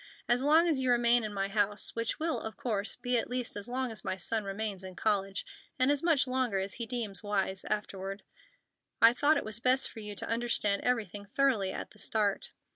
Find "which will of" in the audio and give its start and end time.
1.93-2.57